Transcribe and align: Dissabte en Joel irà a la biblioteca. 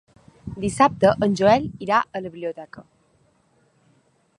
Dissabte 0.63 1.11
en 1.27 1.37
Joel 1.41 1.69
irà 1.87 2.01
a 2.07 2.23
la 2.25 2.33
biblioteca. 2.33 2.87